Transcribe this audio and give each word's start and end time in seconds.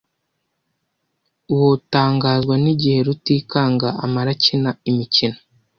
Wotangazwa 1.57 2.55
nigihe 2.63 2.99
Rutikanga 3.07 3.87
amara 4.03 4.31
akina 4.35 4.71
imikino. 4.89 5.37